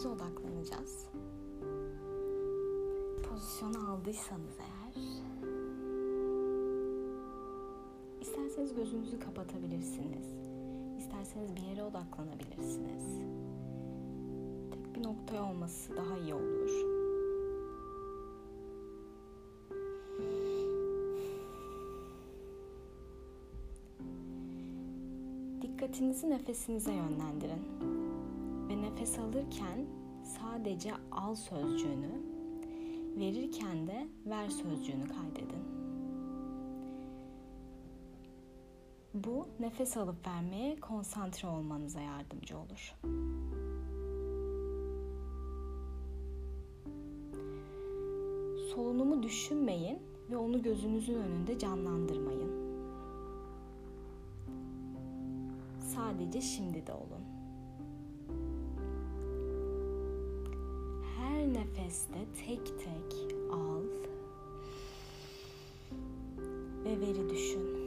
[0.00, 1.06] nefesimize odaklanacağız.
[3.22, 5.02] Pozisyon aldıysanız eğer
[8.20, 10.26] isterseniz gözünüzü kapatabilirsiniz.
[10.98, 13.04] İsterseniz bir yere odaklanabilirsiniz.
[14.70, 16.70] Tek bir noktaya olması daha iyi olur.
[25.62, 27.99] Dikkatinizi nefesinize yönlendirin.
[28.70, 29.86] Ve nefes alırken
[30.22, 32.22] sadece al sözcüğünü,
[33.16, 35.62] verirken de ver sözcüğünü kaydedin.
[39.14, 42.94] Bu nefes alıp vermeye konsantre olmanıza yardımcı olur.
[48.74, 49.98] Solunumu düşünmeyin
[50.30, 52.50] ve onu gözünüzün önünde canlandırmayın.
[55.80, 57.39] Sadece şimdi de olun.
[61.40, 63.82] Her nefeste tek tek al
[66.84, 67.79] ve veri düşün.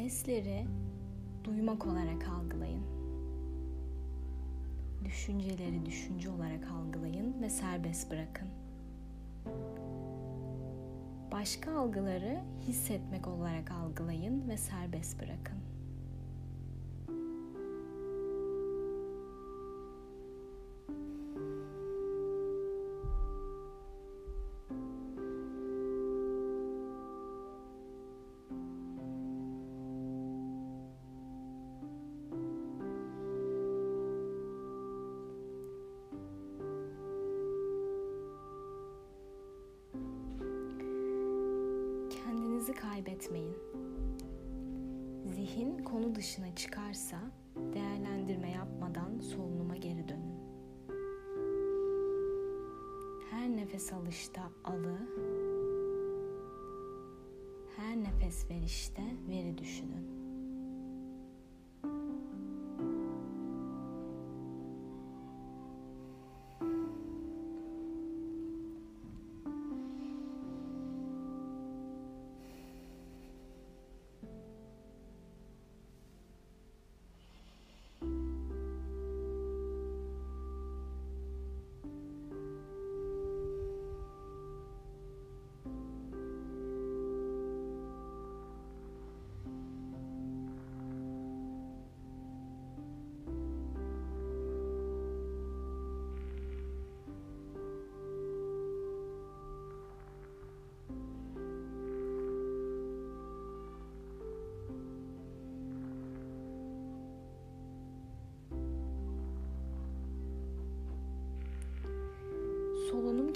[0.00, 0.66] Sesleri
[1.44, 2.82] duymak olarak algılayın.
[5.04, 8.48] Düşünceleri düşünce olarak algılayın ve serbest bırakın.
[11.32, 15.58] Başka algıları hissetmek olarak algılayın ve serbest bırakın.
[43.04, 43.56] Kaybetmeyin.
[45.24, 47.16] Zihin konu dışına çıkarsa
[47.56, 50.40] değerlendirme yapmadan solunuma geri dönün.
[53.30, 54.98] Her nefes alışta alı,
[57.76, 60.19] her nefes verişte veri düşünün.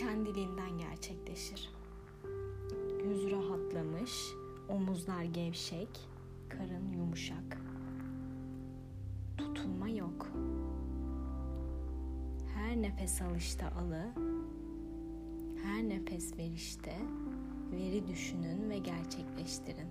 [0.00, 1.70] Kendiliğinden gerçekleşir.
[3.04, 4.32] Yüz rahatlamış,
[4.68, 5.88] omuzlar gevşek,
[6.48, 7.58] karın yumuşak.
[9.36, 10.28] Tutulma yok.
[12.54, 14.06] Her nefes alışta alı,
[15.62, 16.96] her nefes verişte
[17.72, 19.88] veri düşünün ve gerçekleştirin.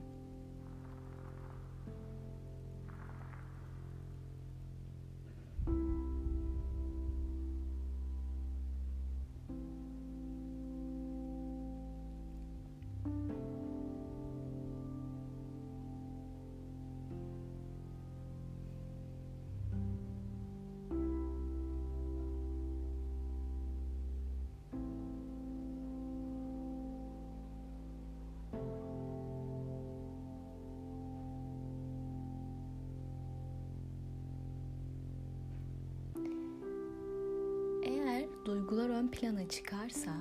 [38.49, 40.11] Duygular ön plana çıkarsa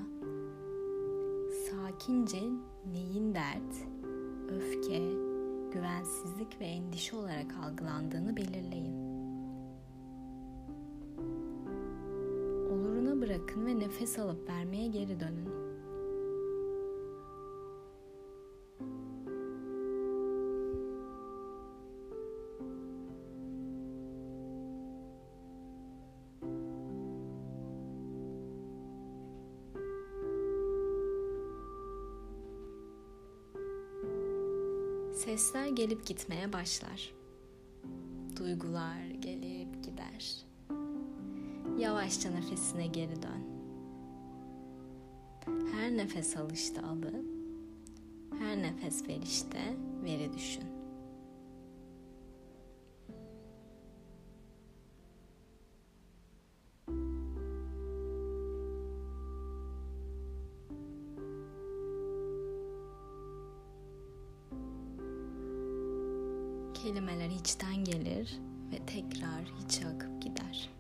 [1.71, 2.43] sakince
[2.93, 3.75] neyin dert,
[4.49, 8.95] öfke, güven güvensizlik ve endişe olarak algılandığını belirleyin.
[12.71, 15.58] Oluruna bırakın ve nefes alıp vermeye geri dönün.
[35.29, 37.15] Sesler gelip gitmeye başlar.
[38.37, 40.45] Duygular gelip gider.
[41.79, 43.43] Yavaşça nefesine geri dön.
[45.73, 47.25] Her nefes alışta alıp,
[48.39, 50.68] her nefes verişte veri düşün.
[66.83, 68.39] Kelimeler içten gelir
[68.73, 70.71] ve tekrar hiç akıp gider.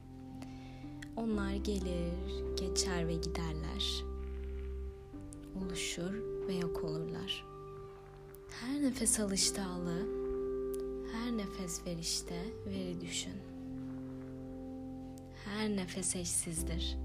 [1.16, 4.04] Onlar gelir, geçer ve giderler.
[5.62, 6.14] Oluşur
[6.48, 7.44] ve yok olurlar.
[8.50, 9.98] Her nefes alışta alı,
[11.12, 13.36] her nefes verişte veri düşün.
[15.44, 16.96] Her nefes eşsizdir.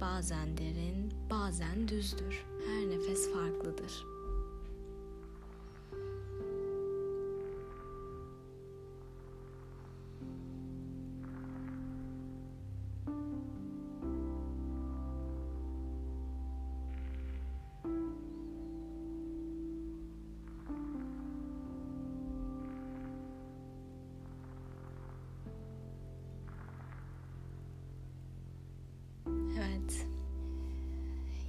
[0.00, 2.44] Bazen derin, bazen düzdür.
[2.66, 4.04] Her nefes farklıdır.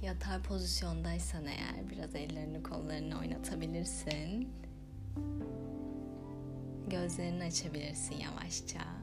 [0.02, 4.52] Yatay pozisyondaysan eğer biraz ellerini kollarını oynatabilirsin.
[6.88, 9.01] Gözlerini açabilirsin yavaşça.